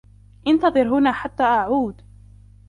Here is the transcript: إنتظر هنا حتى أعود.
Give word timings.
إنتظر 0.47 0.89
هنا 0.97 1.11
حتى 1.11 1.43
أعود. 1.43 2.01